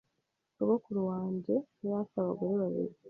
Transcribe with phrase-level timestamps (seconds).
[0.55, 1.55] Sogokuru wange
[1.85, 2.93] yari afite abagore babiri